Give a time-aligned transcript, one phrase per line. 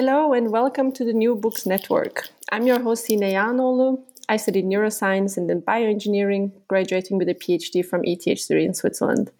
[0.00, 2.28] Hello and welcome to the New Books Network.
[2.52, 4.00] I'm your host Sine Janolu.
[4.28, 9.32] I studied neuroscience and then bioengineering, graduating with a PhD from ETH Zurich in Switzerland.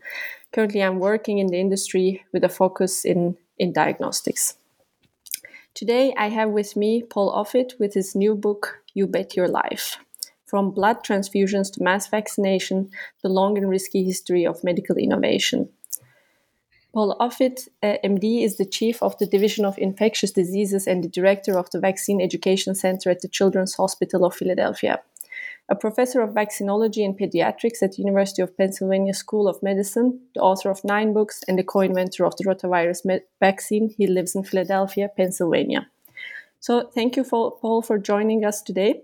[0.53, 4.57] Currently, I'm working in the industry with a focus in, in diagnostics.
[5.75, 9.99] Today, I have with me Paul Offit with his new book, You Bet Your Life
[10.45, 12.91] From Blood Transfusions to Mass Vaccination
[13.23, 15.69] The Long and Risky History of Medical Innovation.
[16.99, 21.09] Paul Offit, uh, MD, is the chief of the Division of Infectious Diseases and the
[21.09, 24.99] director of the Vaccine Education Center at the Children's Hospital of Philadelphia.
[25.69, 30.41] A professor of vaccinology and pediatrics at the University of Pennsylvania School of Medicine, the
[30.41, 34.43] author of nine books, and the co inventor of the rotavirus vaccine, he lives in
[34.43, 35.87] Philadelphia, Pennsylvania.
[36.59, 39.03] So, thank you, for, Paul, for joining us today.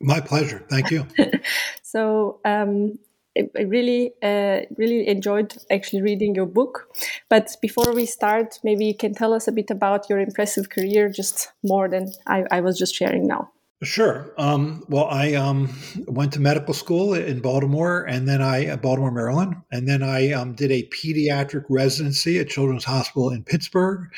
[0.00, 0.64] My pleasure.
[0.70, 1.08] Thank you.
[1.82, 3.00] so, um,
[3.36, 6.88] I really, uh, really enjoyed actually reading your book.
[7.28, 11.08] But before we start, maybe you can tell us a bit about your impressive career,
[11.08, 13.50] just more than I, I was just sharing now.
[13.84, 14.32] Sure.
[14.38, 15.68] Um, well, I um,
[16.06, 20.32] went to medical school in Baltimore, and then I uh, Baltimore, Maryland, and then I
[20.32, 24.08] um, did a pediatric residency at Children's Hospital in Pittsburgh,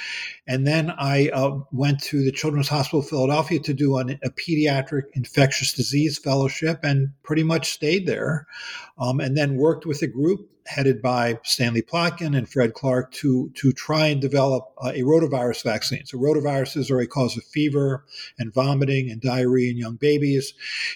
[0.47, 4.31] and then I uh, went to the Children's Hospital of Philadelphia to do an, a
[4.31, 8.47] pediatric infectious disease fellowship, and pretty much stayed there,
[8.99, 13.51] um, and then worked with a group headed by Stanley Plotkin and Fred Clark to,
[13.55, 16.05] to try and develop uh, a rotavirus vaccine.
[16.07, 18.05] So, rotaviruses are a cause of fever
[18.39, 20.55] and vomiting and diarrhea in young babies.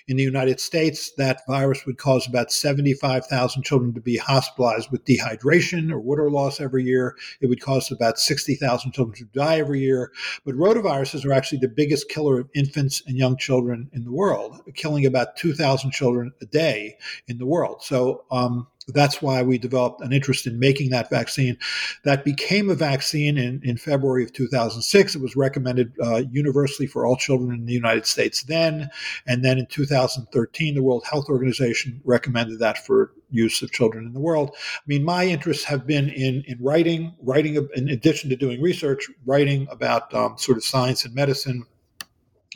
[0.08, 5.04] In the United States, that virus would cause about 75,000 children to be hospitalized with
[5.04, 7.16] dehydration or water loss every year.
[7.40, 10.12] It would cause about 60,000 children to die every year.
[10.44, 14.60] But rotaviruses are actually the biggest killer of infants and young children in the world,
[14.74, 16.96] killing about 2,000 children a day
[17.28, 17.82] in the world.
[17.90, 21.58] So, um, that's why we developed an interest in making that vaccine.
[22.04, 25.14] That became a vaccine in, in February of 2006.
[25.14, 28.88] It was recommended uh, universally for all children in the United States then.
[29.26, 34.12] And then in 2013, the World Health Organization recommended that for use of children in
[34.12, 34.50] the world.
[34.56, 39.08] I mean, my interests have been in, in writing, writing, in addition to doing research,
[39.24, 41.64] writing about um, sort of science and medicine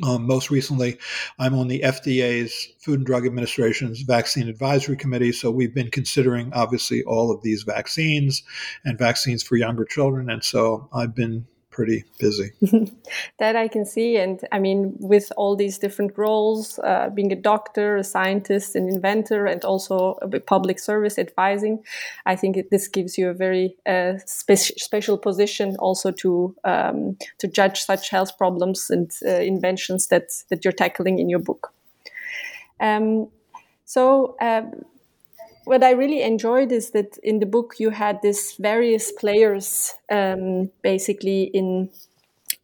[0.03, 0.99] um, most recently,
[1.39, 5.31] I'm on the FDA's Food and Drug Administration's Vaccine Advisory Committee.
[5.31, 8.43] So we've been considering, obviously, all of these vaccines
[8.85, 10.29] and vaccines for younger children.
[10.29, 12.53] And so I've been pretty busy.
[13.39, 14.17] that I can see.
[14.17, 18.89] And I mean, with all these different roles, uh, being a doctor, a scientist, an
[18.89, 21.83] inventor, and also a public service advising,
[22.27, 27.17] I think it, this gives you a very uh, spe- special position also to um,
[27.39, 31.73] to judge such health problems and uh, inventions that that you're tackling in your book.
[32.79, 33.29] Um,
[33.85, 34.85] so um,
[35.65, 40.71] what I really enjoyed is that in the book you had this various players um,
[40.83, 41.91] basically in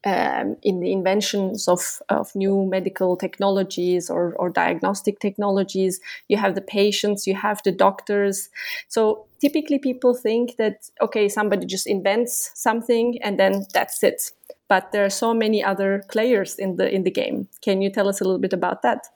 [0.04, 6.00] um, in the inventions of, of new medical technologies or, or diagnostic technologies.
[6.28, 8.48] You have the patients, you have the doctors.
[8.88, 14.32] So typically people think that, okay, somebody just invents something and then that's it.
[14.68, 17.48] But there are so many other players in the in the game.
[17.60, 19.06] Can you tell us a little bit about that?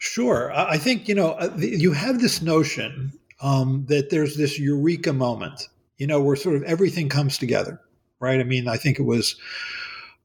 [0.00, 0.50] Sure.
[0.52, 5.68] I think, you know, uh, you have this notion um, that there's this eureka moment
[6.00, 7.78] you know, where sort of everything comes together,
[8.20, 8.40] right?
[8.40, 9.36] I mean, I think it was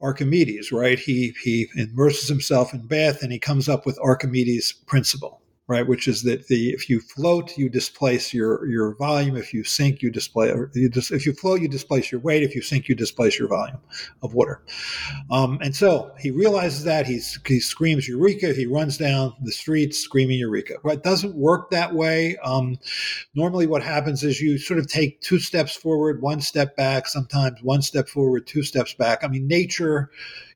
[0.01, 0.97] Archimedes, right?
[0.97, 5.87] He he immerses himself in bath and he comes up with Archimedes' principle, right?
[5.87, 9.35] Which is that the if you float, you displace your your volume.
[9.35, 10.53] If you sink, you displace.
[10.75, 12.43] You just, if you float, you displace your weight.
[12.43, 13.79] If you sink, you displace your volume
[14.21, 14.61] of water.
[15.31, 18.53] Um, and so he realizes that he's, he screams eureka.
[18.53, 20.75] He runs down the street screaming eureka.
[20.83, 22.37] But it doesn't work that way.
[22.43, 22.77] Um,
[23.33, 27.07] normally, what happens is you sort of take two steps forward, one step back.
[27.07, 29.23] Sometimes one step forward, two steps back.
[29.23, 30.11] I mean, nature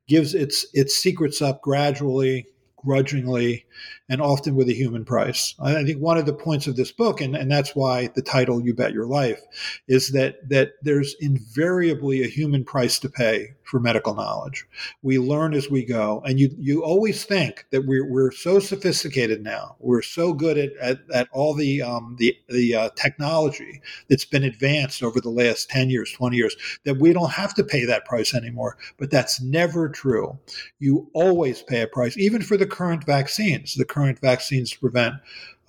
[0.08, 2.48] gives its its secrets up gradually
[2.84, 3.66] grudgingly
[4.10, 5.56] and often with a human price.
[5.60, 8.64] I think one of the points of this book, and, and that's why the title
[8.64, 9.42] "You Bet Your Life,"
[9.88, 14.66] is that that there's invariably a human price to pay for medical knowledge.
[15.04, 19.44] We learn as we go, and you you always think that we're we're so sophisticated
[19.44, 24.26] now, we're so good at at, at all the um, the the uh, technology that's
[24.26, 27.86] been advanced over the last ten years, twenty years, that we don't have to pay
[27.86, 28.78] that price anymore.
[28.98, 30.40] But that's never true.
[30.80, 33.76] You always pay a price, even for the current vaccines.
[33.76, 35.16] The current vaccines to prevent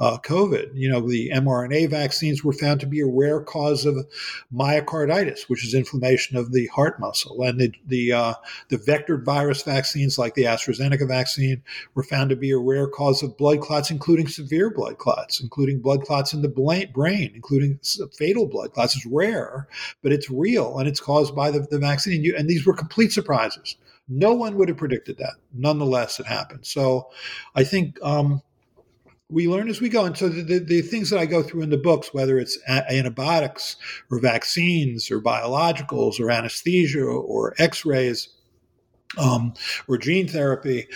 [0.01, 0.71] uh, COVID.
[0.75, 3.97] You know, the mRNA vaccines were found to be a rare cause of
[4.53, 8.35] myocarditis, which is inflammation of the heart muscle, and the the, uh,
[8.69, 11.63] the vectored virus vaccines, like the AstraZeneca vaccine,
[11.95, 15.81] were found to be a rare cause of blood clots, including severe blood clots, including
[15.81, 17.79] blood clots in the brain, including
[18.17, 18.97] fatal blood clots.
[18.97, 19.69] It's rare,
[20.03, 22.25] but it's real, and it's caused by the, the vaccine.
[22.25, 23.77] You, and these were complete surprises.
[24.09, 25.35] No one would have predicted that.
[25.55, 26.67] Nonetheless, it happened.
[26.67, 27.11] So
[27.55, 28.43] I think um,
[29.31, 30.05] we learn as we go.
[30.05, 32.59] And so the, the, the, things that I go through in the books, whether it's
[32.69, 33.77] antibiotics
[34.11, 38.29] or vaccines or biologicals or anesthesia or x rays,
[39.19, 39.55] um,
[39.89, 40.87] or gene therapy,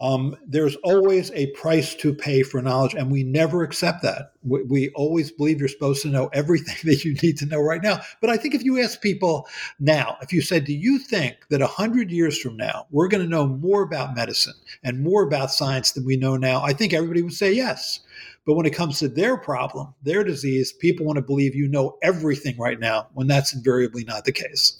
[0.00, 4.32] um, there's always a price to pay for knowledge, and we never accept that.
[4.42, 7.82] We, we, always believe you're supposed to know everything that you need to know right
[7.82, 8.00] now.
[8.20, 9.46] But I think if you ask people
[9.78, 13.30] now, if you said, Do you think that 100 years from now, we're going to
[13.30, 16.62] know more about medicine and more about science than we know now?
[16.62, 18.00] I think everybody would say yes.
[18.46, 21.98] But when it comes to their problem, their disease, people want to believe you know
[22.02, 24.79] everything right now when that's invariably not the case.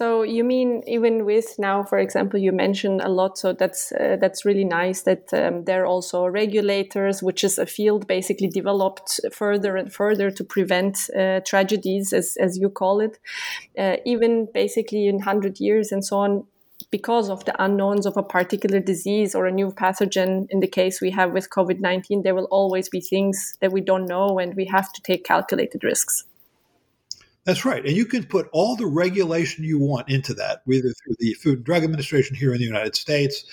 [0.00, 3.36] So you mean even with now, for example, you mentioned a lot.
[3.36, 7.66] So that's uh, that's really nice that um, there are also regulators, which is a
[7.66, 13.18] field basically developed further and further to prevent uh, tragedies, as as you call it.
[13.76, 16.46] Uh, even basically in hundred years and so on,
[16.90, 20.46] because of the unknowns of a particular disease or a new pathogen.
[20.48, 23.82] In the case we have with COVID nineteen, there will always be things that we
[23.82, 26.24] don't know, and we have to take calculated risks.
[27.44, 27.84] That's right.
[27.84, 31.56] And you can put all the regulation you want into that, whether through the Food
[31.56, 33.44] and Drug Administration here in the United States,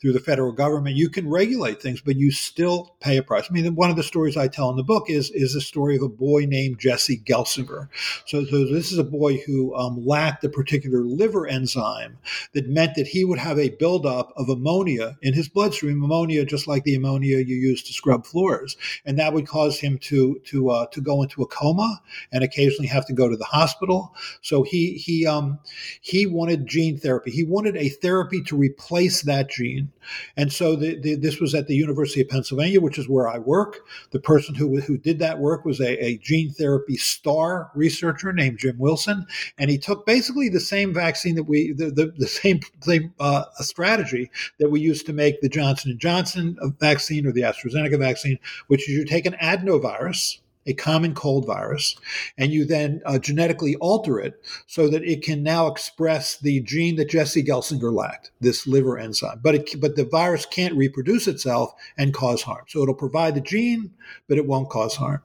[0.00, 0.94] through the federal government.
[0.94, 3.46] You can regulate things, but you still pay a price.
[3.50, 5.96] I mean, one of the stories I tell in the book is is the story
[5.96, 7.88] of a boy named Jesse Gelsinger.
[8.26, 12.18] So, so this is a boy who um, lacked a particular liver enzyme
[12.52, 16.68] that meant that he would have a buildup of ammonia in his bloodstream, ammonia just
[16.68, 20.70] like the ammonia you use to scrub floors, and that would cause him to to
[20.70, 22.00] uh, to go into a coma
[22.30, 24.14] and occasionally have to go to the hospital.
[24.40, 25.58] So he he um
[26.00, 27.30] he wanted gene therapy.
[27.30, 29.92] He wanted a therapy to replace that gene.
[30.36, 33.38] And so the, the, this was at the University of Pennsylvania, which is where I
[33.38, 33.80] work.
[34.10, 38.58] The person who who did that work was a, a gene therapy star researcher named
[38.58, 39.26] Jim Wilson,
[39.58, 43.44] and he took basically the same vaccine that we the the, the same same uh,
[43.60, 48.38] strategy that we used to make the Johnson and Johnson vaccine or the AstraZeneca vaccine,
[48.66, 51.96] which is you take an adenovirus a common cold virus,
[52.38, 56.96] and you then uh, genetically alter it so that it can now express the gene
[56.96, 59.40] that Jesse Gelsinger lacked, this liver enzyme.
[59.42, 62.64] But it, but the virus can't reproduce itself and cause harm.
[62.68, 63.92] So it'll provide the gene,
[64.28, 65.22] but it won't cause harm.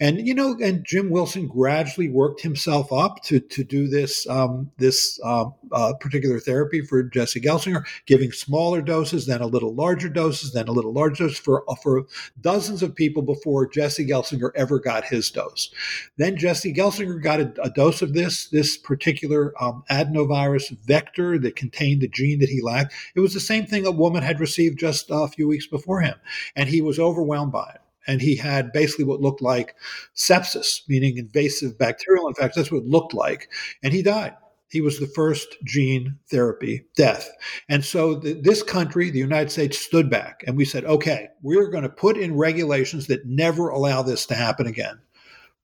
[0.00, 4.70] And you know, and Jim Wilson gradually worked himself up to to do this um,
[4.78, 10.08] this uh, uh, particular therapy for Jesse Gelsinger, giving smaller doses, then a little larger
[10.08, 12.06] doses, then a little larger dose for for
[12.40, 15.70] dozens of people before Jesse Gelsinger ever got his dose.
[16.16, 21.56] Then Jesse Gelsinger got a, a dose of this, this particular um, adenovirus vector that
[21.56, 22.94] contained the gene that he lacked.
[23.14, 26.14] It was the same thing a woman had received just a few weeks before him,
[26.54, 29.74] and he was overwhelmed by it and he had basically what looked like
[30.14, 32.62] sepsis, meaning invasive bacterial infection.
[32.62, 33.50] That's what it looked like.
[33.82, 34.34] And he died.
[34.68, 37.30] He was the first gene therapy death.
[37.68, 41.70] And so the, this country, the United States, stood back and we said, okay, we're
[41.70, 44.98] going to put in regulations that never allow this to happen again.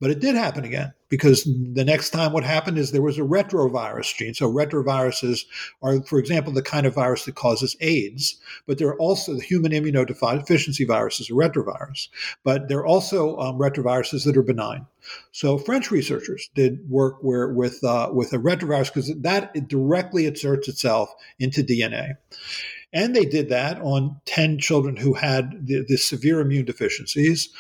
[0.02, 3.22] But it did happen again because the next time what happened is there was a
[3.22, 4.34] retrovirus gene.
[4.34, 5.44] So retroviruses
[5.80, 9.70] are, for example, the kind of virus that causes AIDS, but they're also the human
[9.70, 12.08] immunodeficiency virus is a retrovirus,
[12.42, 14.86] but they're also um, retroviruses that are benign.
[15.30, 20.66] So French researchers did work where with uh, with a retrovirus because that directly inserts
[20.66, 22.14] itself into DNA.
[22.92, 27.50] And they did that on 10 children who had the, the severe immune deficiencies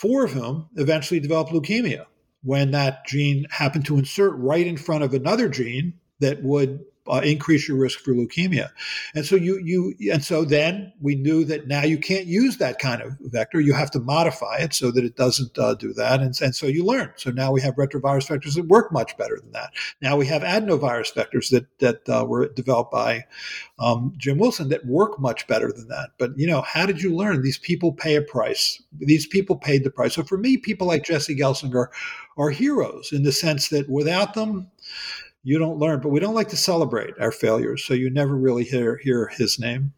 [0.00, 2.06] four of whom eventually developed leukemia
[2.42, 7.20] when that gene happened to insert right in front of another gene that would uh,
[7.24, 8.70] increase your risk for leukemia.
[9.14, 12.78] And so you you and so then we knew that now you can't use that
[12.78, 13.60] kind of vector.
[13.60, 16.20] You have to modify it so that it doesn't uh, do that.
[16.20, 17.12] And, and so you learn.
[17.16, 19.72] So now we have retrovirus vectors that work much better than that.
[20.02, 23.24] Now we have adenovirus vectors that that uh, were developed by
[23.78, 26.10] um, Jim Wilson that work much better than that.
[26.18, 27.42] But you know, how did you learn?
[27.42, 28.82] These people pay a price.
[28.98, 30.14] These people paid the price.
[30.14, 31.88] So for me, people like Jesse Gelsinger
[32.36, 34.70] are heroes in the sense that without them
[35.42, 36.00] you don't learn.
[36.00, 39.58] But we don't like to celebrate our failures, so you never really hear hear his
[39.58, 39.92] name.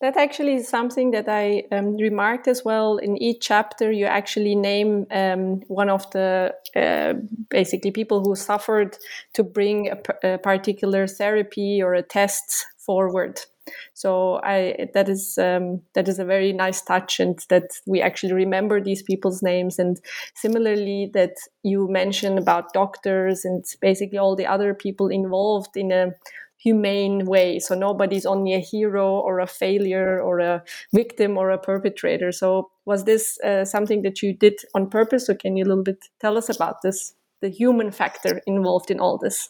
[0.00, 2.96] That actually is something that I um, remarked as well.
[2.96, 7.14] In each chapter, you actually name um, one of the uh,
[7.50, 8.96] basically people who suffered
[9.34, 13.40] to bring a, a particular therapy or a test forward.
[13.94, 18.32] So I that is um, that is a very nice touch, and that we actually
[18.32, 19.78] remember these people's names.
[19.78, 20.00] And
[20.34, 26.12] similarly, that you mentioned about doctors and basically all the other people involved in a
[26.62, 27.58] humane way.
[27.58, 30.62] So nobody's only a hero or a failure or a
[30.92, 32.32] victim or a perpetrator.
[32.32, 35.84] So was this uh, something that you did on purpose, or can you a little
[35.84, 39.48] bit tell us about this, the human factor involved in all this?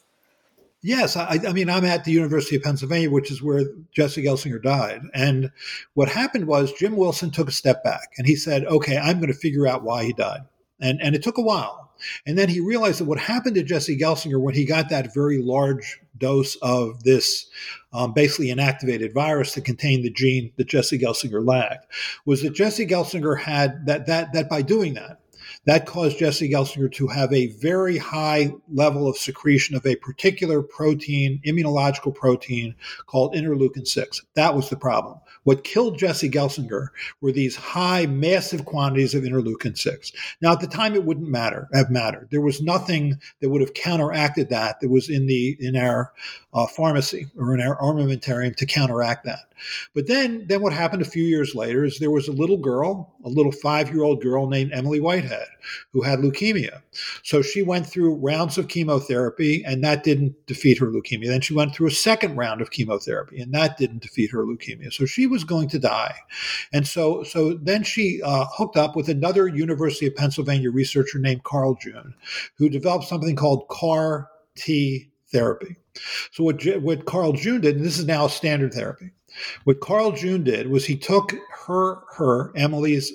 [0.83, 4.63] Yes, I, I, mean, I'm at the University of Pennsylvania, which is where Jesse Gelsinger
[4.63, 5.03] died.
[5.13, 5.51] And
[5.93, 9.33] what happened was Jim Wilson took a step back and he said, okay, I'm going
[9.33, 10.41] to figure out why he died.
[10.81, 11.93] And, and it took a while.
[12.27, 15.43] And then he realized that what happened to Jesse Gelsinger when he got that very
[15.43, 17.47] large dose of this
[17.93, 21.93] um, basically inactivated virus that contained the gene that Jesse Gelsinger lacked
[22.25, 25.20] was that Jesse Gelsinger had that, that, that by doing that,
[25.67, 30.63] that caused Jesse Gelsinger to have a very high level of secretion of a particular
[30.63, 32.75] protein, immunological protein
[33.07, 34.23] called interleukin 6.
[34.35, 35.21] That was the problem.
[35.45, 36.89] What killed Jesse Gelsinger
[37.21, 40.13] were these high, massive quantities of interleukin 6.
[40.43, 42.29] Now, at the time, it wouldn't matter, have mattered.
[42.31, 46.13] There was nothing that would have counteracted that that was in the in our
[46.53, 49.51] uh, pharmacy or in our armamentarium to counteract that.
[49.95, 53.15] But then, then what happened a few years later is there was a little girl,
[53.25, 55.47] a little five-year-old girl named Emily Whitehead,
[55.93, 56.81] who had leukemia.
[57.23, 61.27] So she went through rounds of chemotherapy, and that didn't defeat her leukemia.
[61.27, 64.93] Then she went through a second round of chemotherapy, and that didn't defeat her leukemia.
[64.93, 66.15] So she was going to die.
[66.73, 71.45] And so, so then she uh, hooked up with another University of Pennsylvania researcher named
[71.45, 72.15] Carl June,
[72.57, 75.77] who developed something called CAR T therapy.
[76.33, 79.13] So what, what Carl June did, and this is now standard therapy,
[79.65, 81.33] what Carl June did was he took
[81.67, 83.13] her, her Emily's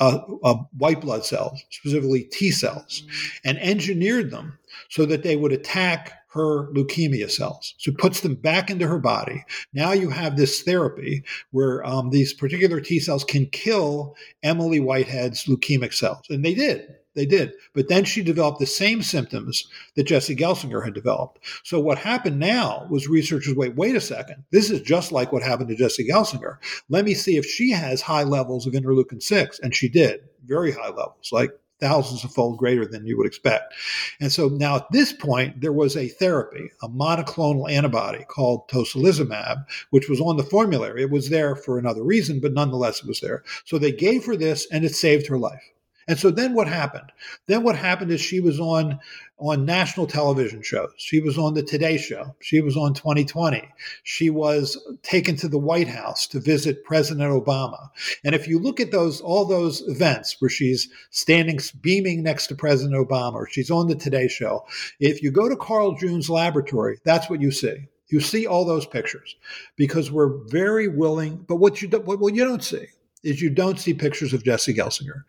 [0.00, 3.04] uh, uh, white blood cells, specifically T cells,
[3.44, 7.74] and engineered them so that they would attack her leukemia cells.
[7.78, 9.44] So puts them back into her body.
[9.74, 15.44] Now you have this therapy where um, these particular T cells can kill Emily Whitehead's
[15.44, 16.24] leukemic cells.
[16.30, 16.96] And they did.
[17.14, 17.52] They did.
[17.74, 21.40] But then she developed the same symptoms that Jesse Gelsinger had developed.
[21.62, 24.44] So what happened now was researchers wait, wait a second.
[24.50, 26.56] This is just like what happened to Jesse Gelsinger.
[26.88, 29.58] Let me see if she has high levels of interleukin 6.
[29.58, 31.50] And she did, very high levels, like
[31.82, 33.74] thousands of fold greater than you would expect.
[34.20, 39.66] And so now at this point, there was a therapy, a monoclonal antibody called tocilizumab,
[39.90, 41.02] which was on the formulary.
[41.02, 43.42] It was there for another reason, but nonetheless, it was there.
[43.64, 45.72] So they gave her this and it saved her life.
[46.08, 47.10] And so then what happened?
[47.46, 48.98] Then what happened is she was on
[49.42, 50.92] on national television shows.
[50.96, 52.34] She was on the Today Show.
[52.40, 53.68] She was on 2020.
[54.04, 57.88] She was taken to the White House to visit President Obama.
[58.24, 62.54] And if you look at those all those events where she's standing beaming next to
[62.54, 64.64] President Obama or she's on the Today Show,
[65.00, 67.88] if you go to Carl June's laboratory, that's what you see.
[68.08, 69.34] You see all those pictures
[69.74, 71.44] because we're very willing.
[71.48, 72.86] But what you what you don't see
[73.22, 75.22] is you don't see pictures of Jesse Gelsinger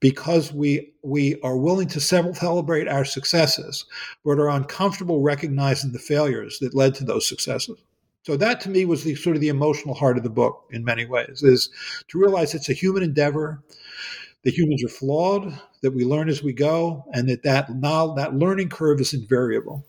[0.00, 3.84] because we we are willing to celebrate our successes,
[4.24, 7.78] but are uncomfortable recognizing the failures that led to those successes.
[8.24, 10.84] So that to me was the sort of the emotional heart of the book in
[10.84, 11.70] many ways, is
[12.08, 13.62] to realize it's a human endeavor.
[14.46, 18.68] that humans are flawed, that we learn as we go, and that that, that learning
[18.68, 19.84] curve is invariable.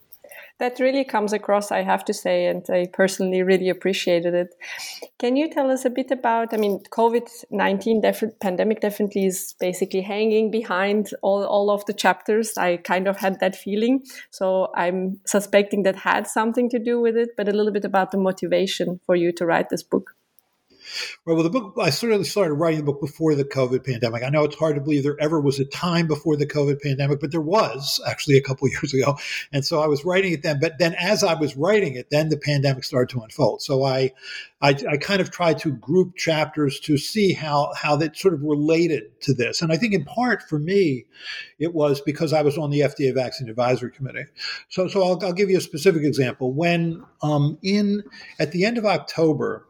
[0.59, 4.55] That really comes across, I have to say, and I personally really appreciated it.
[5.19, 6.51] Can you tell us a bit about?
[6.51, 11.93] I mean, COVID nineteen def- pandemic definitely is basically hanging behind all all of the
[11.93, 12.57] chapters.
[12.57, 17.15] I kind of had that feeling, so I'm suspecting that had something to do with
[17.15, 17.29] it.
[17.37, 20.16] But a little bit about the motivation for you to write this book.
[21.25, 21.33] Right.
[21.33, 24.23] Well, the book, I certainly started writing the book before the COVID pandemic.
[24.23, 27.19] I know it's hard to believe there ever was a time before the COVID pandemic,
[27.19, 29.17] but there was actually a couple years ago.
[29.51, 30.59] And so I was writing it then.
[30.59, 33.61] But then as I was writing it, then the pandemic started to unfold.
[33.61, 34.13] So I,
[34.61, 38.41] I, I kind of tried to group chapters to see how, how that sort of
[38.41, 39.61] related to this.
[39.61, 41.05] And I think in part for me,
[41.59, 44.25] it was because I was on the FDA Vaccine Advisory Committee.
[44.69, 46.53] So, so I'll, I'll give you a specific example.
[46.53, 48.03] When um, in,
[48.39, 49.65] at the end of October,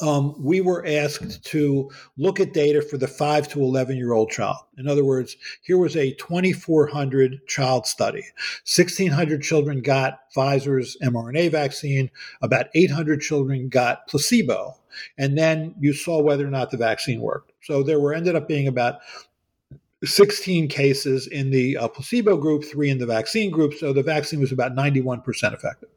[0.00, 4.30] um, we were asked to look at data for the 5 to 11 year old
[4.30, 4.58] child.
[4.78, 8.24] In other words, here was a 2,400 child study.
[8.64, 12.10] 1,600 children got Pfizer's mRNA vaccine,
[12.42, 14.74] about 800 children got placebo.
[15.18, 17.52] And then you saw whether or not the vaccine worked.
[17.62, 19.00] So there were ended up being about
[20.04, 23.74] 16 cases in the uh, placebo group, three in the vaccine group.
[23.74, 25.88] So the vaccine was about 91% effective.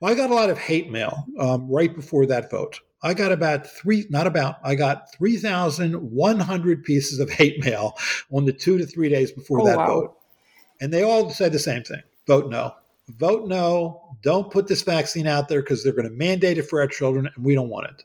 [0.00, 2.80] Well, I got a lot of hate mail um, right before that vote.
[3.02, 7.96] I got about three, not about, I got 3,100 pieces of hate mail
[8.32, 9.86] on the two to three days before oh, that wow.
[9.86, 10.16] vote.
[10.80, 12.74] And they all said the same thing vote no.
[13.16, 14.16] Vote no.
[14.22, 17.28] Don't put this vaccine out there because they're going to mandate it for our children
[17.34, 18.04] and we don't want it.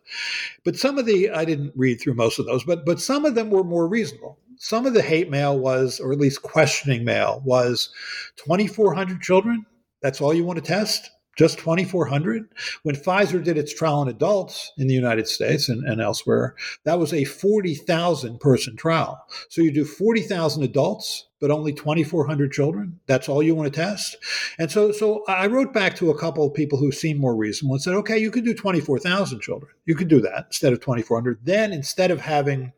[0.63, 3.35] But some of the, I didn't read through most of those, but, but some of
[3.35, 4.39] them were more reasonable.
[4.57, 7.89] Some of the hate mail was, or at least questioning mail, was
[8.37, 9.65] 2,400 children.
[10.01, 11.09] That's all you want to test?
[11.35, 12.47] Just 2,400.
[12.83, 16.99] When Pfizer did its trial in adults in the United States and, and elsewhere, that
[16.99, 19.19] was a 40,000 person trial.
[19.49, 22.99] So you do 40,000 adults, but only 2,400 children.
[23.07, 24.15] That's all you want to test.
[24.59, 27.75] And so, so I wrote back to a couple of people who seemed more reasonable
[27.75, 29.71] and said, okay, you could do 24,000 children.
[29.85, 31.39] You could do that instead of 2,400.
[31.43, 32.71] Then instead of having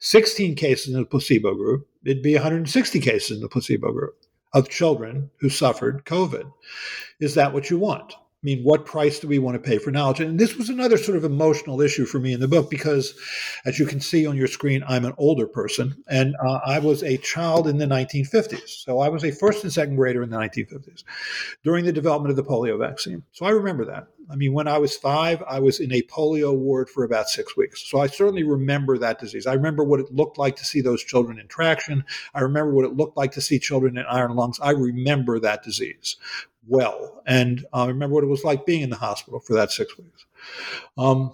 [0.00, 4.16] 16 cases in the placebo group, it'd be 160 cases in the placebo group
[4.52, 6.50] of children who suffered COVID.
[7.20, 8.14] Is that what you want?
[8.40, 10.20] I mean, what price do we want to pay for knowledge?
[10.20, 13.18] And this was another sort of emotional issue for me in the book because,
[13.64, 17.02] as you can see on your screen, I'm an older person and uh, I was
[17.02, 18.68] a child in the 1950s.
[18.68, 21.02] So I was a first and second grader in the 1950s
[21.64, 23.24] during the development of the polio vaccine.
[23.32, 24.06] So I remember that.
[24.30, 27.56] I mean, when I was five, I was in a polio ward for about six
[27.56, 27.90] weeks.
[27.90, 29.48] So I certainly remember that disease.
[29.48, 32.04] I remember what it looked like to see those children in traction.
[32.34, 34.60] I remember what it looked like to see children in iron lungs.
[34.60, 36.16] I remember that disease
[36.68, 37.22] well.
[37.26, 40.26] And I remember what it was like being in the hospital for that six weeks.
[40.96, 41.32] Um,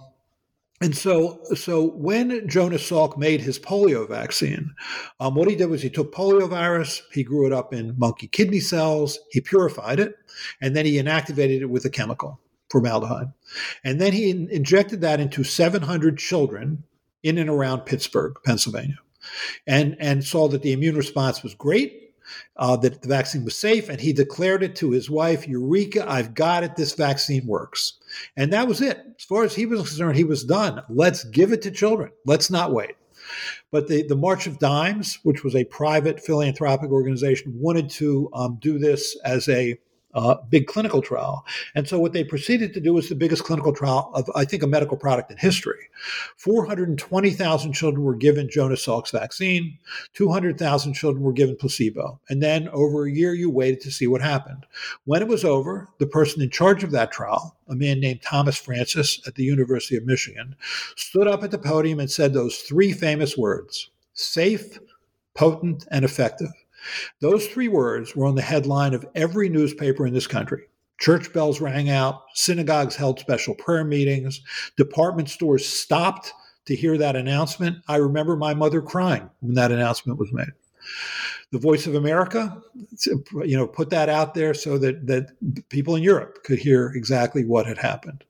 [0.81, 4.75] and so, so when Jonas Salk made his polio vaccine,
[5.21, 8.27] um, what he did was he took polio virus, he grew it up in monkey
[8.27, 10.15] kidney cells, he purified it,
[10.61, 13.27] and then he inactivated it with a chemical, formaldehyde.
[13.85, 16.83] And then he in- injected that into 700 children
[17.23, 18.99] in and around Pittsburgh, Pennsylvania,
[19.65, 22.04] and, and saw that the immune response was great
[22.57, 26.33] uh, that the vaccine was safe, and he declared it to his wife, Eureka, I've
[26.33, 26.75] got it.
[26.75, 27.93] This vaccine works.
[28.37, 29.01] And that was it.
[29.17, 30.81] As far as he was concerned, he was done.
[30.89, 32.11] Let's give it to children.
[32.25, 32.95] Let's not wait.
[33.71, 38.57] But the, the March of Dimes, which was a private philanthropic organization, wanted to um,
[38.61, 39.77] do this as a
[40.15, 41.45] uh, big clinical trial.
[41.75, 44.63] And so what they proceeded to do was the biggest clinical trial of, I think,
[44.63, 45.89] a medical product in history.
[46.37, 49.77] 420,000 children were given Jonas Salk's vaccine,
[50.13, 52.19] 200,000 children were given placebo.
[52.29, 54.65] And then over a year, you waited to see what happened.
[55.03, 58.57] When it was over, the person in charge of that trial, a man named Thomas
[58.57, 60.55] Francis at the University of Michigan,
[60.95, 64.79] stood up at the podium and said those three famous words safe,
[65.33, 66.51] potent, and effective.
[67.21, 70.63] Those three words were on the headline of every newspaper in this country.
[70.99, 74.41] Church bells rang out, synagogues held special prayer meetings,
[74.77, 76.33] department stores stopped
[76.65, 77.77] to hear that announcement.
[77.87, 80.51] I remember my mother crying when that announcement was made.
[81.51, 82.61] The Voice of America,
[83.43, 85.31] you know, put that out there so that that
[85.69, 88.23] people in Europe could hear exactly what had happened.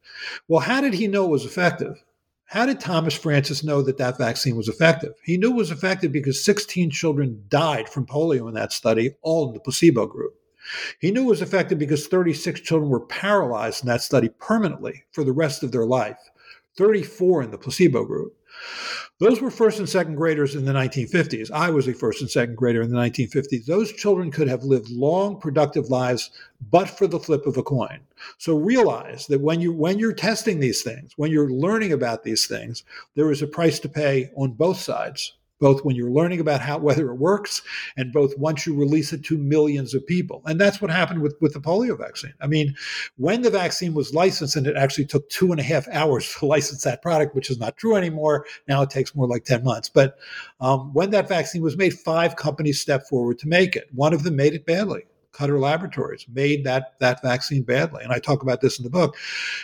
[0.48, 2.04] Well, how did he know it was effective?
[2.48, 5.14] How did Thomas Francis know that that vaccine was effective?
[5.24, 9.48] He knew it was effective because 16 children died from polio in that study, all
[9.48, 10.36] in the placebo group.
[11.00, 15.24] He knew it was effective because 36 children were paralyzed in that study permanently for
[15.24, 16.18] the rest of their life,
[16.78, 18.36] 34 in the placebo group.
[19.18, 21.50] Those were first and second graders in the 1950s.
[21.50, 23.66] I was a first and second grader in the 1950s.
[23.66, 26.32] Those children could have lived long, productive lives,
[26.70, 28.02] but for the flip of a coin.
[28.40, 32.46] So realize that when you when you're testing these things, when you're learning about these
[32.46, 32.84] things,
[33.16, 36.78] there is a price to pay on both sides both when you're learning about how
[36.78, 37.62] whether it works
[37.98, 40.42] and both once you release it to millions of people.
[40.46, 42.34] And that's what happened with, with the polio vaccine.
[42.42, 42.76] I mean,
[43.18, 46.46] when the vaccine was licensed, and it actually took two and a half hours to
[46.56, 48.46] license that product, which is not true anymore.
[48.68, 49.90] Now it takes more like 10 months.
[49.90, 50.18] But
[50.60, 53.88] um, when that vaccine was made, five companies stepped forward to make it.
[53.94, 55.04] One of them made it badly.
[55.36, 59.18] Cutter Laboratories made that that vaccine badly, and I talk about this in the book.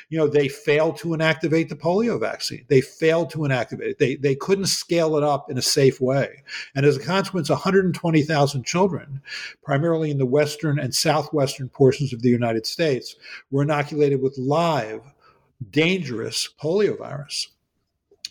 [0.09, 2.65] You know, they failed to inactivate the polio vaccine.
[2.67, 3.99] They failed to inactivate it.
[3.99, 6.43] They they couldn't scale it up in a safe way,
[6.75, 9.21] and as a consequence, 120,000 children,
[9.63, 13.15] primarily in the western and southwestern portions of the United States,
[13.49, 15.01] were inoculated with live,
[15.69, 17.47] dangerous polio virus.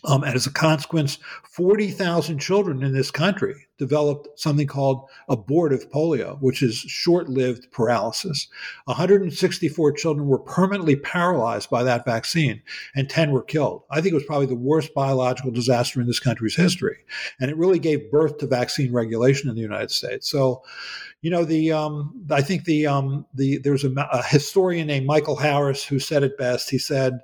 [0.03, 6.39] Um, and as a consequence, 40,000 children in this country developed something called abortive polio,
[6.39, 8.47] which is short lived paralysis.
[8.85, 12.61] 164 children were permanently paralyzed by that vaccine,
[12.95, 13.81] and 10 were killed.
[13.89, 16.97] I think it was probably the worst biological disaster in this country's history.
[17.39, 20.29] And it really gave birth to vaccine regulation in the United States.
[20.29, 20.61] So,
[21.21, 25.37] you know, the um, I think the um, the there's a, a, historian named Michael
[25.37, 26.69] Harris who said it best.
[26.69, 27.19] He said,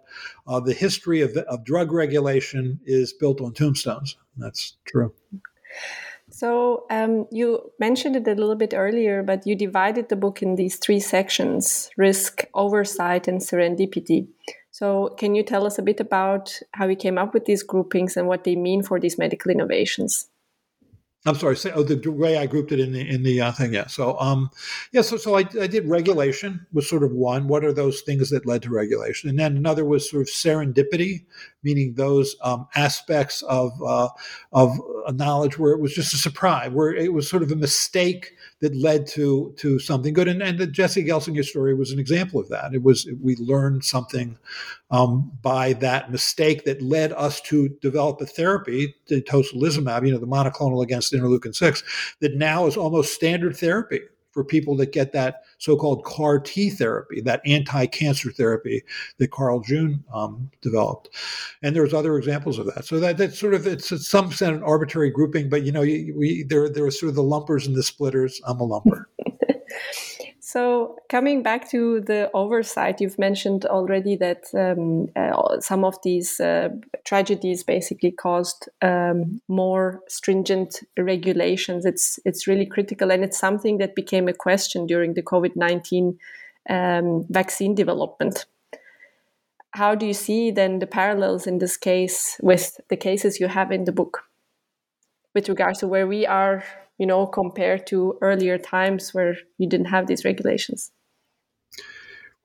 [0.47, 5.13] uh, "The history of, of drug regulation is built on tombstones." That's true.
[6.29, 10.55] So um, you mentioned it a little bit earlier, but you divided the book in
[10.55, 14.27] these three sections: risk, oversight, and serendipity.
[14.71, 18.15] So can you tell us a bit about how you came up with these groupings
[18.15, 20.27] and what they mean for these medical innovations?
[21.25, 21.57] I'm sorry.
[21.57, 23.73] Say, oh, the way I grouped it in the in the uh, thing.
[23.73, 23.87] Yeah.
[23.87, 24.49] So, um,
[24.93, 25.01] yeah.
[25.01, 27.47] So, so I, I did regulation was sort of one.
[27.47, 29.29] What are those things that led to regulation?
[29.29, 31.25] And then another was sort of serendipity,
[31.63, 34.09] meaning those um, aspects of uh,
[34.53, 34.77] of
[35.13, 38.75] knowledge where it was just a surprise, where it was sort of a mistake that
[38.75, 40.27] led to to something good.
[40.27, 42.73] And, and the Jesse Gelsinger story was an example of that.
[42.73, 44.37] It was we learned something
[44.89, 50.19] um, by that mistake that led us to develop a therapy, the tocilizumab, you know,
[50.19, 51.83] the monoclonal against interleukin six,
[52.19, 54.01] that now is almost standard therapy
[54.37, 58.83] for people that get that so-called CAR T therapy, that anti-cancer therapy
[59.17, 61.09] that Carl June um, developed.
[61.63, 62.85] And there's other examples of that.
[62.85, 66.45] So that that's sort of it's, some sense an arbitrary grouping, but you know, we
[66.47, 68.39] there there are sort of the lumpers and the splitters.
[68.45, 69.05] I'm a lumper.
[70.49, 76.39] So, coming back to the oversight, you've mentioned already that um, uh, some of these
[76.39, 76.69] uh,
[77.03, 81.85] tragedies basically caused um, more stringent regulations.
[81.85, 86.17] It's it's really critical, and it's something that became a question during the COVID nineteen
[86.69, 88.45] um, vaccine development.
[89.71, 93.69] How do you see then the parallels in this case with the cases you have
[93.69, 94.23] in the book,
[95.35, 96.63] with regards to where we are
[96.97, 100.91] you know, compared to earlier times where you didn't have these regulations.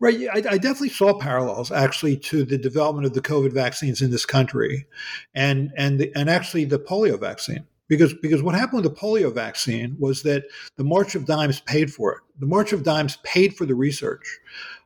[0.02, 0.26] Right.
[0.32, 4.26] I, I, definitely saw parallels actually to the development of the COVID vaccines in this
[4.26, 4.84] country,
[5.32, 7.64] and and the, and actually the polio vaccine.
[7.86, 10.42] Because because what happened with the polio vaccine was that
[10.76, 12.18] the March of Dimes paid for it.
[12.40, 14.40] The March of Dimes paid for the research,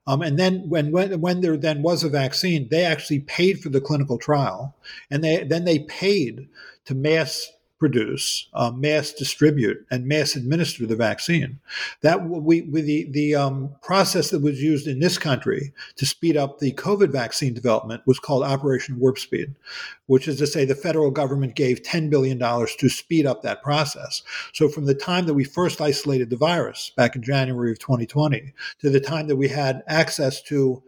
[0.06, 3.70] um, and then when, when when there then was a vaccine, they actually paid for
[3.70, 4.76] the clinical trial,
[5.10, 6.46] and they then they paid
[6.84, 11.60] to mass produce, uh, mass distribute, and mass administer the vaccine.
[12.00, 16.36] That we, we the the um, process that was used in this country to speed
[16.36, 19.54] up the COVID vaccine development was called Operation Warp Speed,
[20.06, 23.62] which is to say the federal government gave ten billion dollars to speed up that
[23.62, 24.22] process.
[24.52, 28.52] So from the time that we first isolated the virus back in January of 2020
[28.80, 30.82] to the time that we had access to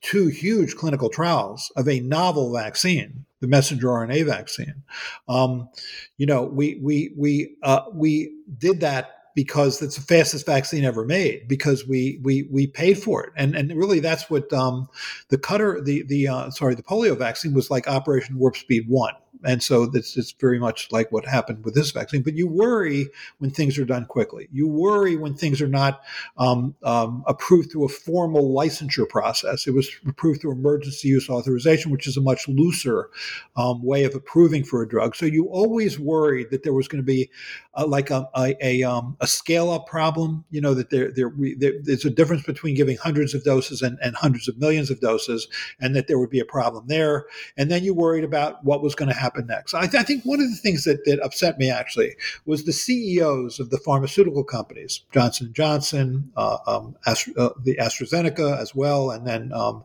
[0.00, 4.82] two huge clinical trials of a novel vaccine the messenger RNA vaccine.
[5.28, 5.68] Um,
[6.16, 11.04] you know, we we we uh, we did that because it's the fastest vaccine ever
[11.04, 14.88] made because we we we paid for it and and really that's what um,
[15.28, 19.14] the Cutter the the uh, sorry the polio vaccine was like Operation Warp Speed one
[19.42, 22.22] and so it's, it's very much like what happened with this vaccine.
[22.22, 24.48] But you worry when things are done quickly.
[24.52, 26.02] You worry when things are not
[26.36, 29.66] um, um, approved through a formal licensure process.
[29.66, 33.10] It was approved through emergency use authorization, which is a much looser
[33.56, 35.14] um, way of approving for a drug.
[35.16, 37.30] So you always worried that there was going to be
[37.74, 40.44] uh, like a, a, a, um, a, scale up problem.
[40.50, 43.98] You know that there, there, there, there's a difference between giving hundreds of doses and,
[44.00, 45.48] and hundreds of millions of doses,
[45.80, 47.26] and that there would be a problem there.
[47.56, 49.74] And then you worried about what was going to happen happen next.
[49.74, 52.72] I, th- I, think one of the things that, that upset me actually was the
[52.72, 59.10] CEOs of the pharmaceutical companies, Johnson Johnson, uh, um, Astra, uh, the AstraZeneca as well,
[59.10, 59.84] and then um,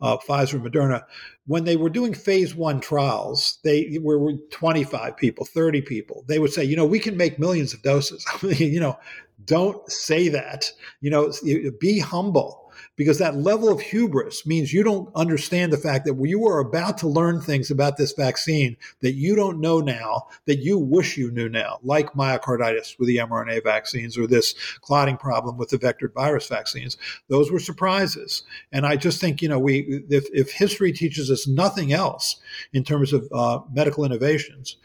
[0.00, 1.04] uh, Pfizer, Moderna.
[1.46, 6.24] When they were doing phase one trials, they were 25 people, 30 people.
[6.26, 8.24] They would say, you know, we can make millions of doses.
[8.42, 8.98] you know,
[9.44, 10.70] don't say that.
[11.00, 11.32] You know,
[11.80, 12.64] be humble
[12.96, 16.98] because that level of hubris means you don't understand the fact that you are about
[16.98, 21.30] to learn things about this vaccine that you don't know now that you wish you
[21.30, 26.12] knew now, like myocarditis with the mRNA vaccines or this clotting problem with the vectored
[26.14, 26.96] virus vaccines.
[27.28, 28.42] Those were surprises.
[28.72, 32.40] And I just think, you know, we if, if history teaches us nothing else
[32.72, 34.76] in terms of uh, medical innovations,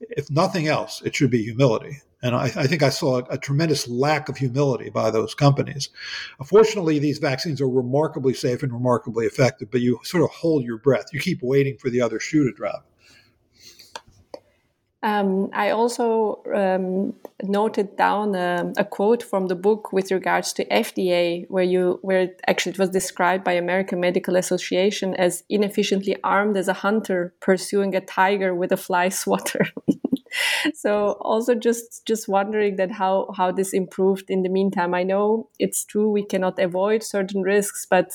[0.00, 2.00] if nothing else, it should be humility.
[2.22, 5.88] And I, I think I saw a, tremendous lack of humility by those companies.
[6.44, 10.76] Fortunately, these vaccines are remarkably safe and remarkably effective, but you sort of hold your
[10.76, 11.06] breath.
[11.12, 12.86] You keep waiting for the other shoe to drop.
[15.02, 20.66] Um, I also um, noted down a, a, quote from the book with regards to
[20.66, 26.16] FDA, where you where it actually it was described by American Medical Association as inefficiently
[26.22, 29.64] armed as a hunter pursuing a tiger with a fly swatter.
[30.74, 35.48] so also just just wondering that how how this improved in the meantime i know
[35.58, 38.10] it's true we cannot avoid certain risks but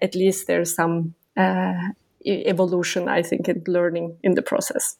[0.00, 1.88] at least there's some uh,
[2.24, 4.96] evolution i think and learning in the process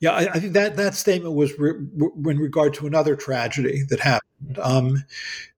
[0.00, 4.00] yeah, I, I think that that statement was re, in regard to another tragedy that
[4.00, 5.04] happened, um,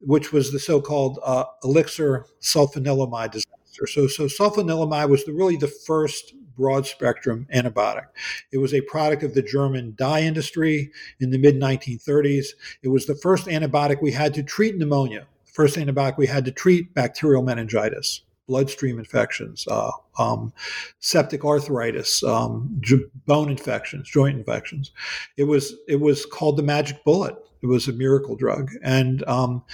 [0.01, 3.87] which was the so-called uh, elixir sulfanilamide disaster.
[3.87, 8.07] So, so sulfanilamide was the, really the first broad spectrum antibiotic.
[8.53, 10.91] It was a product of the German dye industry
[11.21, 12.49] in the mid 1930s.
[12.83, 16.45] It was the first antibiotic we had to treat pneumonia, the first antibiotic we had
[16.45, 20.53] to treat bacterial meningitis, bloodstream infections, uh, um,
[20.99, 22.83] septic arthritis, um,
[23.27, 24.91] bone infections, joint infections.
[25.37, 27.37] It was it was called the magic bullet.
[27.61, 29.65] It was a miracle drug, and um,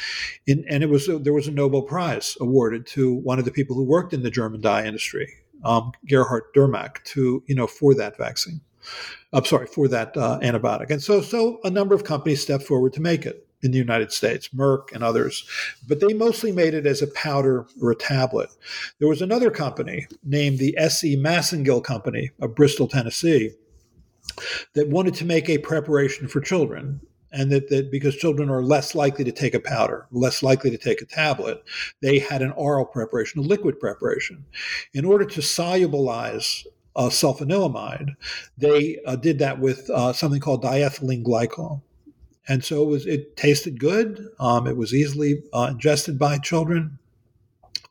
[0.47, 3.77] in, and it was there was a Nobel Prize awarded to one of the people
[3.77, 5.29] who worked in the German dye industry,
[5.65, 8.61] um, Gerhard Domagk to you know for that vaccine.
[9.33, 12.93] I'm sorry for that uh, antibiotic, and so so a number of companies stepped forward
[12.95, 15.49] to make it in the United States, Merck and others,
[15.89, 18.51] but they mostly made it as a powder or a tablet.
[18.99, 21.17] There was another company named the S.E.
[21.17, 23.53] Massengill Company of Bristol, Tennessee,
[24.75, 27.01] that wanted to make a preparation for children
[27.35, 30.79] and that, that because children are less likely to take a powder, less likely to
[30.79, 31.63] take a tablet,
[32.01, 34.45] they had an oral preparation, a liquid preparation.
[34.95, 36.65] In order to solubilize
[36.97, 38.15] uh, sulfanilamide,
[38.57, 41.83] they uh, did that with uh, something called diethylene glycol.
[42.47, 43.07] And so it was.
[43.07, 44.29] It tasted good.
[44.39, 46.99] Um, it was easily uh, ingested by children.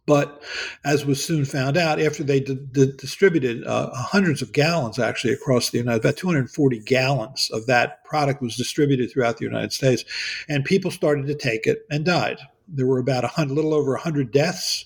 [0.05, 0.43] But
[0.83, 5.77] as was soon found out, after they distributed uh, hundreds of gallons actually across the
[5.77, 10.03] United, States, about 240 gallons of that product was distributed throughout the United States,
[10.49, 12.37] and people started to take it and died.
[12.75, 14.85] There were about a little over 100 deaths,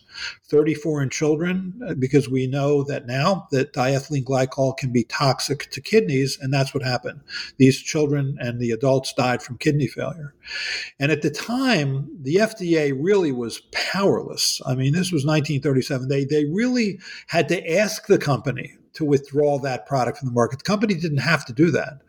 [0.49, 5.69] 34 in children, uh, because we know that now that diethylene glycol can be toxic
[5.71, 7.21] to kidneys, and that's what happened.
[7.57, 10.33] These children and the adults died from kidney failure.
[10.99, 14.61] And at the time, the FDA really was powerless.
[14.65, 16.07] I mean, this was 1937.
[16.07, 20.59] They, they really had to ask the company to withdraw that product from the market.
[20.59, 22.01] The company didn't have to do that,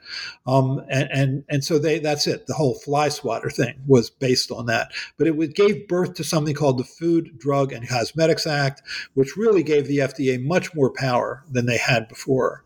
[0.47, 2.47] um, and, and and so they that's it.
[2.47, 6.55] The whole fly swatter thing was based on that, but it gave birth to something
[6.55, 8.83] called the Food, Drug, and Cosmetics Act,
[9.15, 12.65] which really gave the FDA much more power than they had before.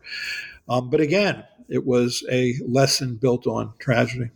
[0.69, 4.29] Um, but again, it was a lesson built on tragedy.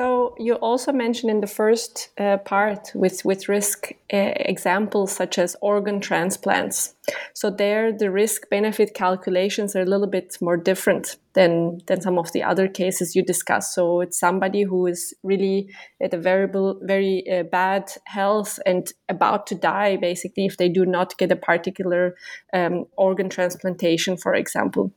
[0.00, 5.36] So you also mentioned in the first uh, part with with risk uh, examples such
[5.38, 6.94] as organ transplants.
[7.34, 12.18] So there, the risk benefit calculations are a little bit more different than than some
[12.18, 13.74] of the other cases you discussed.
[13.74, 15.68] So it's somebody who is really
[16.00, 20.86] at a variable, very uh, bad health and about to die, basically, if they do
[20.86, 22.16] not get a particular
[22.54, 24.92] um, organ transplantation, for example.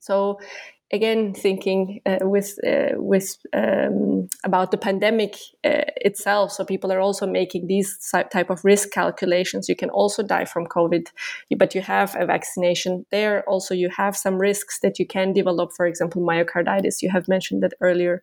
[0.00, 0.38] So
[0.92, 6.52] again thinking uh, with uh, with um, about the pandemic uh, itself.
[6.52, 7.98] So people are also making these
[8.30, 9.68] type of risk calculations.
[9.68, 11.08] You can also die from covid
[11.58, 13.42] but you have a vaccination there.
[13.48, 17.02] Also you have some risks that you can develop for example myocarditis.
[17.02, 18.22] You have mentioned that earlier.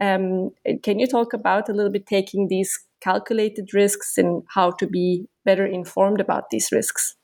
[0.00, 0.50] Um,
[0.82, 5.28] can you talk about a little bit taking these calculated risks and how to be
[5.44, 7.17] better informed about these risks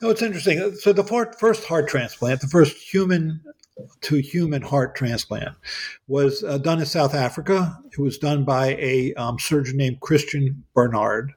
[0.00, 0.74] no, it's interesting.
[0.76, 1.04] So the
[1.38, 3.42] first heart transplant, the first human
[4.00, 5.56] to human heart transplant,
[6.08, 7.78] was uh, done in South Africa.
[7.92, 11.32] It was done by a um, surgeon named Christian Barnard,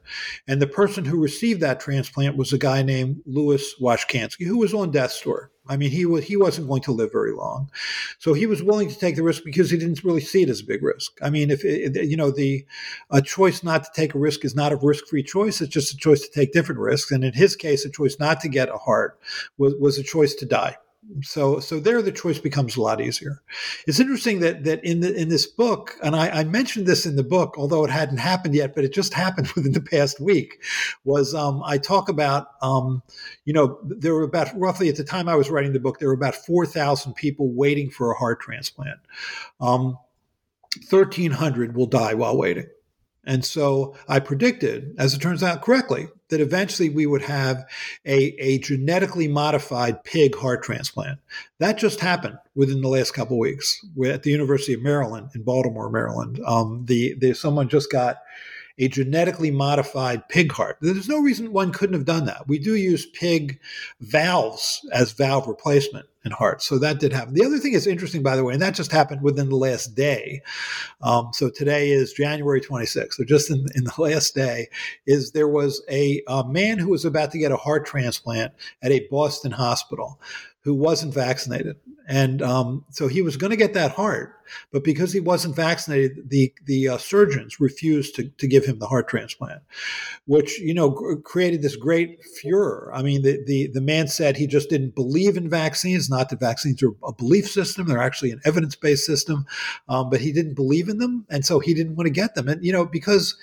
[0.48, 4.74] and the person who received that transplant was a guy named Louis Washkansky, who was
[4.74, 5.51] on death's door.
[5.68, 7.70] I mean, he was he wasn't going to live very long,
[8.18, 10.62] so he was willing to take the risk because he didn't really see it as
[10.62, 11.12] a big risk.
[11.22, 12.66] I mean, if it, you know the
[13.12, 15.98] a choice not to take a risk is not a risk-free choice; it's just a
[15.98, 17.12] choice to take different risks.
[17.12, 19.20] And in his case, a choice not to get a heart
[19.58, 20.78] was was a choice to die
[21.24, 23.42] So so there the choice becomes a lot easier.
[23.88, 27.16] It's interesting that that in the in this book, and I, I mentioned this in
[27.16, 30.64] the book, although it hadn't happened yet, but it just happened within the past week.
[31.04, 33.02] Was um, I talk about um,
[33.46, 36.08] you know there were about roughly at the time I was writing the book there
[36.08, 39.00] were about four thousand people waiting for a heart transplant.
[39.60, 39.98] Um,
[40.90, 42.68] 1,300 will die while waiting.
[43.26, 47.66] And so I predicted, as it turns out correctly, that eventually we would have
[48.06, 51.20] a, a genetically modified pig heart transplant.
[51.60, 53.80] That just happened within the last couple weeks.
[54.04, 56.40] At the University of Maryland in Baltimore, Maryland.
[56.46, 58.18] Um, the, the someone just got
[58.78, 60.78] a genetically modified pig heart.
[60.82, 62.48] There's no reason one couldn't have done that.
[62.48, 63.60] We do use pig
[64.00, 66.66] valves as valve replacement in hearts.
[66.66, 67.34] So that did happen.
[67.34, 69.96] The other thing is interesting, by the way, and that just happened within the last
[69.96, 70.42] day.
[71.02, 73.14] Um, so today is January 26th.
[73.14, 74.68] So just in, in the last day,
[75.08, 78.54] is there was a, a man who was about to get a heart transplant
[78.84, 80.20] at a Boston hospital
[80.64, 81.78] who wasn't vaccinated.
[82.12, 84.36] And um, so he was going to get that heart,
[84.74, 88.88] but because he wasn't vaccinated, the the uh, surgeons refused to, to give him the
[88.88, 89.62] heart transplant,
[90.26, 90.92] which you know
[91.24, 92.92] created this great furor.
[92.94, 96.10] I mean, the, the the man said he just didn't believe in vaccines.
[96.10, 99.46] Not that vaccines are a belief system; they're actually an evidence based system,
[99.88, 102.50] um, but he didn't believe in them, and so he didn't want to get them.
[102.50, 103.38] And you know because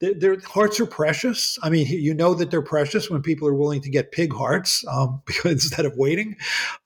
[0.00, 1.58] their, hearts are precious.
[1.62, 4.84] I mean, you know that they're precious when people are willing to get pig hearts
[4.88, 6.36] um, instead of waiting.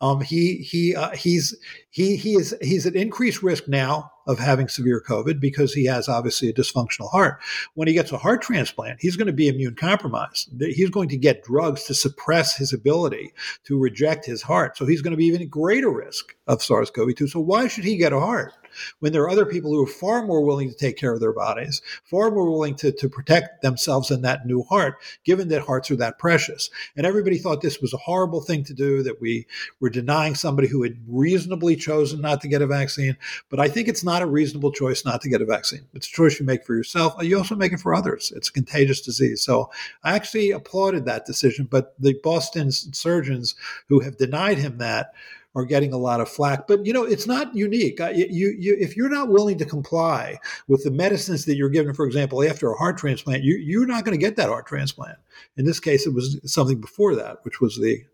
[0.00, 1.56] Um, he he uh, he's
[1.90, 6.06] he he is he's at increased risk now of having severe COVID because he has
[6.06, 7.40] obviously a dysfunctional heart.
[7.74, 10.50] When he gets a heart transplant, he's going to be immune compromised.
[10.60, 13.32] He's going to get drugs to suppress his ability
[13.64, 14.76] to reject his heart.
[14.76, 17.30] So he's going to be even greater risk of SARS-CoV-2.
[17.30, 18.52] So why should he get a heart?
[19.00, 21.32] When there are other people who are far more willing to take care of their
[21.32, 25.90] bodies, far more willing to, to protect themselves in that new heart, given that hearts
[25.90, 26.70] are that precious.
[26.96, 29.46] And everybody thought this was a horrible thing to do, that we
[29.80, 33.16] were denying somebody who had reasonably chosen not to get a vaccine.
[33.48, 35.86] But I think it's not a reasonable choice not to get a vaccine.
[35.94, 37.14] It's a choice you make for yourself.
[37.22, 38.32] You also make it for others.
[38.34, 39.42] It's a contagious disease.
[39.42, 39.70] So
[40.04, 41.66] I actually applauded that decision.
[41.70, 43.54] But the Boston surgeons
[43.88, 45.12] who have denied him that
[45.58, 46.66] are getting a lot of flack.
[46.66, 47.98] But you know, it's not unique.
[47.98, 52.06] You, you, if you're not willing to comply with the medicines that you're given, for
[52.06, 55.18] example, after a heart transplant, you, you're not going to get that heart transplant.
[55.56, 58.04] In this case, it was something before that, which was the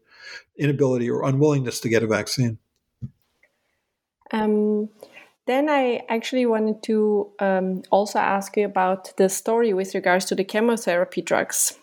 [0.57, 2.59] inability or unwillingness to get a vaccine.
[4.33, 4.89] Um,
[5.47, 10.35] then I actually wanted to um, also ask you about the story with regards to
[10.35, 11.79] the chemotherapy drugs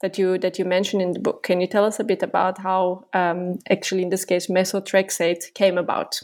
[0.00, 1.42] that you that you mentioned in the book.
[1.42, 5.78] Can you tell us a bit about how um, actually in this case methotrexate came
[5.78, 6.20] about?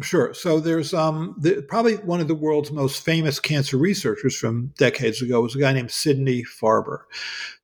[0.00, 0.32] Sure.
[0.32, 5.20] So there's um, the, probably one of the world's most famous cancer researchers from decades
[5.20, 7.00] ago was a guy named Sidney Farber.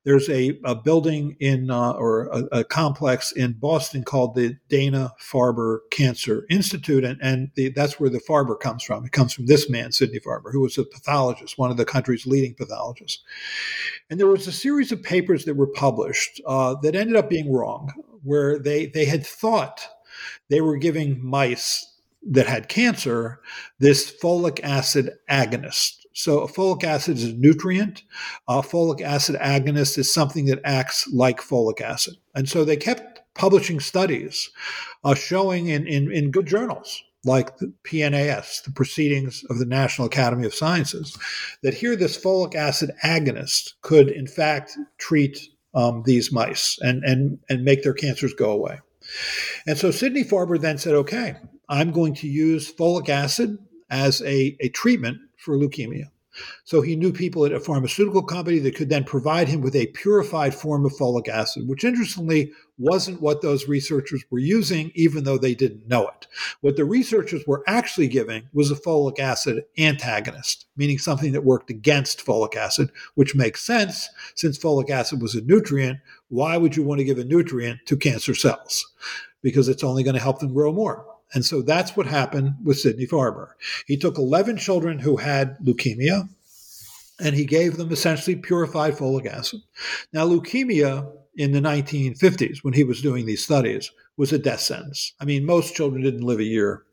[0.03, 5.13] There's a, a building in uh, or a, a, complex in Boston called the Dana
[5.17, 9.05] Farber Cancer Institute, and, and the, that's where the Farber comes from.
[9.05, 12.27] It comes from this man, Sidney Farber, who was a pathologist, one of the country's
[12.27, 13.23] leading pathologists.
[14.09, 17.53] And there was a series of papers that were published uh, that ended up being
[17.53, 17.93] wrong,
[18.23, 19.87] where they they had thought
[20.49, 21.93] they were giving mice
[22.25, 23.39] that had cancer
[23.79, 26.05] this folic acid agonist.
[26.13, 28.03] So, folic acid is a nutrient.
[28.47, 32.15] Uh, folic acid agonist is something that acts like folic acid.
[32.33, 34.49] And so they kept publishing studies
[35.03, 40.07] uh, showing in, in, in good journals like the PNAS, the Proceedings of the National
[40.07, 41.17] Academy of Sciences,
[41.63, 45.39] that here this folic acid agonist could in fact treat
[45.73, 48.79] um, these mice and, and, and make their cancers go away.
[49.67, 51.35] And so Sidney Farber then said, okay,
[51.69, 53.57] I'm going to use folic acid
[53.89, 56.09] as a, a treatment for leukemia.
[56.63, 59.87] So he knew people at a pharmaceutical company that could then provide him with a
[59.87, 65.37] purified form of folic acid, which interestingly wasn't what those researchers were using, even though
[65.37, 66.27] they didn't know it.
[66.61, 71.69] What the researchers were actually giving was a folic acid antagonist, meaning something that worked
[71.69, 75.99] against folic acid, which makes sense since folic acid was a nutrient.
[76.27, 78.93] Why would you want to give a nutrient to cancer cells?
[79.41, 81.14] Because it's only going to help them grow more.
[81.33, 83.49] And so that's what happened with Sidney Farber.
[83.87, 86.29] He took 11 children who had leukemia
[87.19, 89.61] and he gave them essentially purified folic acid.
[90.13, 95.13] Now, leukemia in the 1950s, when he was doing these studies, was a death sentence.
[95.19, 96.83] I mean, most children didn't live a year,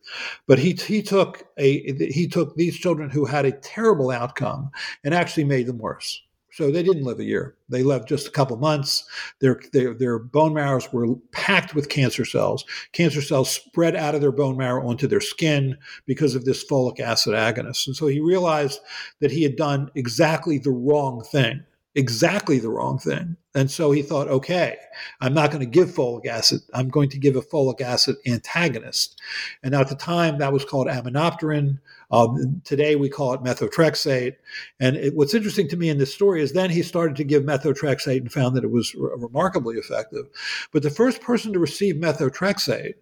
[0.46, 4.70] but he he took a he took these children who had a terrible outcome
[5.04, 6.20] and actually made them worse.
[6.52, 7.56] So they didn't live a year.
[7.70, 9.04] They lived just a couple months.
[9.40, 12.64] Their, their, their bone marrows were packed with cancer cells.
[12.92, 17.00] Cancer cells spread out of their bone marrow onto their skin because of this folic
[17.00, 17.86] acid agonist.
[17.86, 18.80] And so he realized
[19.20, 23.36] that he had done exactly the wrong thing exactly the wrong thing.
[23.54, 24.78] And so he thought, okay,
[25.20, 26.60] I'm not going to give folic acid.
[26.72, 29.20] I'm going to give a folic acid antagonist.
[29.62, 31.78] And at the time, that was called aminopterin.
[32.10, 34.36] Um, today, we call it methotrexate.
[34.80, 37.42] And it, what's interesting to me in this story is then he started to give
[37.42, 40.26] methotrexate and found that it was re- remarkably effective.
[40.72, 42.94] But the first person to receive methotrexate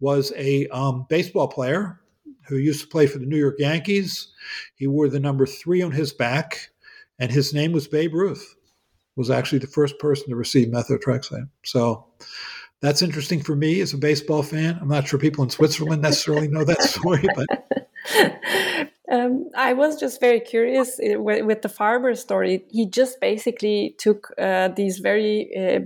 [0.00, 1.98] was a um, baseball player
[2.46, 4.28] who used to play for the New York Yankees.
[4.74, 6.70] He wore the number three on his back
[7.18, 8.54] and his name was Babe Ruth.
[9.16, 11.48] Was actually the first person to receive methotrexate.
[11.64, 12.06] So
[12.80, 14.76] that's interesting for me as a baseball fan.
[14.80, 17.46] I'm not sure people in Switzerland necessarily know that story, but.
[19.10, 22.64] Um, I was just very curious uh, with, the Farber story.
[22.70, 25.80] He just basically took uh, these very uh,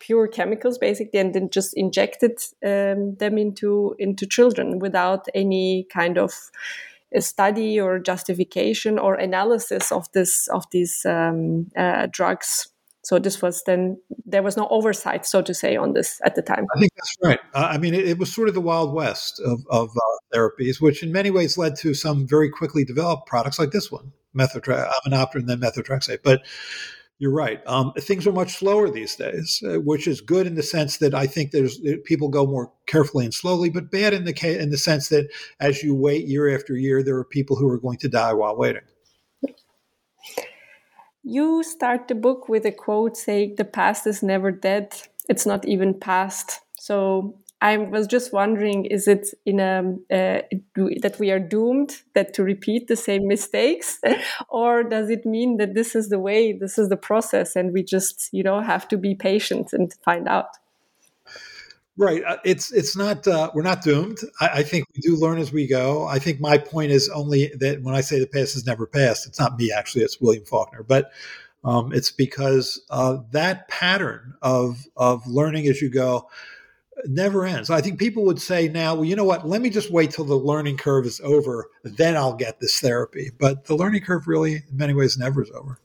[0.00, 6.16] pure chemicals, basically, and then just injected um, them into into children without any kind
[6.16, 6.32] of
[7.14, 12.68] a study or justification or analysis of this of these um, uh, drugs.
[13.02, 16.42] So this was then there was no oversight, so to say, on this at the
[16.42, 16.66] time.
[16.76, 17.40] I think that's right.
[17.54, 20.80] Uh, I mean, it, it, was sort of the wild west of, of uh, therapies,
[20.80, 24.90] which in many ways led to some very quickly developed products like this one, methotrexate,
[25.06, 26.18] aminopterin, then methotrexate.
[26.22, 26.42] But
[27.20, 27.60] you're right.
[27.66, 31.14] Um, things are much slower these days, uh, which is good in the sense that
[31.14, 34.70] I think there's people go more carefully and slowly, but bad in the ca- in
[34.70, 35.28] the sense that
[35.60, 38.56] as you wait year after year, there are people who are going to die while
[38.56, 38.82] waiting.
[41.22, 44.94] You start the book with a quote saying, "The past is never dead;
[45.28, 49.80] it's not even past." So I was just wondering, is it in a
[50.10, 50.42] uh,
[51.02, 54.00] that we are doomed that to repeat the same mistakes,
[54.48, 57.82] or does it mean that this is the way, this is the process, and we
[57.82, 60.48] just you know have to be patient and find out?
[61.98, 62.24] Right.
[62.24, 64.20] Uh, it's it's not uh, we're not doomed.
[64.40, 66.06] I, I, think we do learn as we go.
[66.06, 69.26] I think my point is only that when I say the past is never past,
[69.26, 70.04] it's not me actually.
[70.04, 71.10] It's William Faulkner, but.
[71.62, 76.30] Um, it's because uh, that pattern of of learning as you go
[77.06, 77.70] never ends.
[77.70, 79.48] I think people would say now, well, you know what?
[79.48, 83.30] Let me just wait till the learning curve is over, then I'll get this therapy.
[83.38, 85.78] But the learning curve really, in many ways, never is over.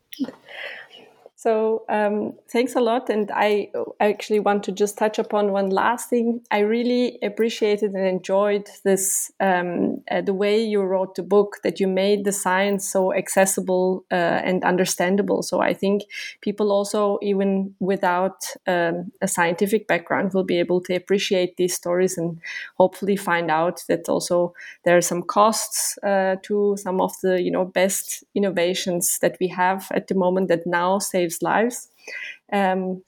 [1.45, 3.07] So um, thanks a lot.
[3.07, 3.69] And I
[3.99, 6.41] actually want to just touch upon one last thing.
[6.49, 11.79] I really appreciated and enjoyed this um, uh, the way you wrote the book, that
[11.79, 15.43] you made the science so accessible uh, and understandable.
[15.43, 16.05] So I think
[16.41, 22.17] people also, even without um, a scientific background, will be able to appreciate these stories
[22.17, 22.39] and
[22.79, 27.51] hopefully find out that also there are some costs uh, to some of the you
[27.51, 30.97] know best innovations that we have at the moment that now
[31.41, 31.89] lives.
[32.51, 33.01] Um,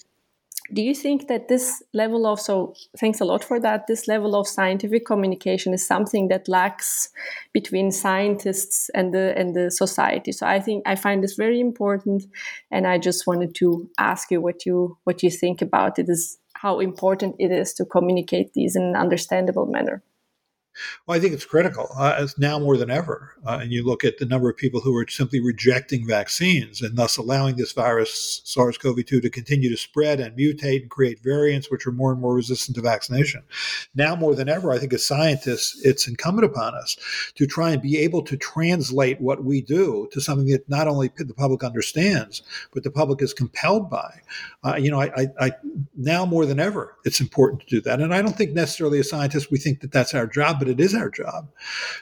[0.74, 4.36] do you think that this level of so thanks a lot for that this level
[4.36, 7.10] of scientific communication is something that lacks
[7.54, 12.26] between scientists and the and the society so i think i find this very important
[12.72, 16.38] and i just wanted to ask you what you what you think about it is
[16.56, 20.04] how important it is to communicate these in an understandable manner
[21.06, 21.90] well, I think it's critical.
[21.98, 23.34] Uh, it's now more than ever.
[23.46, 26.98] Uh, and you look at the number of people who are simply rejecting vaccines and
[26.98, 31.20] thus allowing this virus, SARS CoV 2, to continue to spread and mutate and create
[31.24, 33.44] variants which are more and more resistant to vaccination.
[33.96, 36.98] Now more than ever, I think as scientists, it's incumbent upon us
[37.36, 41.12] to try and be able to translate what we do to something that not only
[41.18, 42.42] the public understands,
[42.74, 44.22] but the public is compelled by.
[44.64, 45.52] Uh, you know, I, I, I,
[45.96, 48.02] now more than ever, it's important to do that.
[48.02, 50.82] And I don't think necessarily as scientists we think that that's our job, but but
[50.82, 51.48] it is our job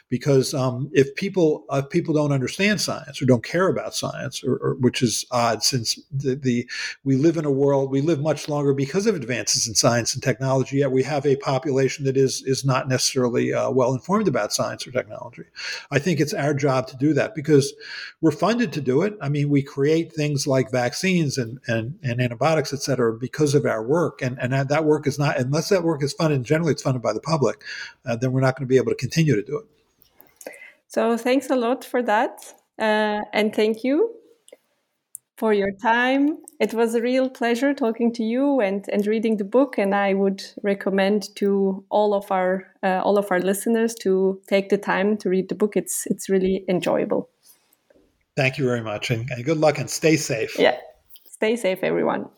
[0.08, 4.56] because um, if people if people don't understand science or don't care about science, or,
[4.56, 6.68] or which is odd since the, the,
[7.04, 10.22] we live in a world we live much longer because of advances in science and
[10.22, 14.52] technology, yet we have a population that is is not necessarily uh, well informed about
[14.52, 15.44] science or technology.
[15.90, 17.74] I think it's our job to do that because
[18.20, 19.16] we're funded to do it.
[19.20, 23.64] I mean, we create things like vaccines and and, and antibiotics, et cetera, because of
[23.64, 26.42] our work, and and that work is not unless that work is funded.
[26.42, 27.62] Generally, it's funded by the public.
[28.04, 29.66] Uh, then we're not going to be able to continue to do it.
[30.88, 32.54] So thanks a lot for that.
[32.78, 34.14] Uh, and thank you
[35.36, 36.38] for your time.
[36.58, 39.76] It was a real pleasure talking to you and, and reading the book.
[39.78, 44.70] And I would recommend to all of our uh, all of our listeners to take
[44.70, 45.76] the time to read the book.
[45.76, 47.28] It's it's really enjoyable.
[48.36, 50.58] Thank you very much, and, and good luck and stay safe.
[50.58, 50.76] Yeah,
[51.24, 52.28] stay safe, everyone.